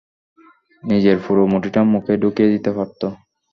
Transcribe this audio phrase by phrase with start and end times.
[0.83, 3.01] নিজের পুরো মুঠিটা মুখে ঢুকিয়ে দিতে পারত।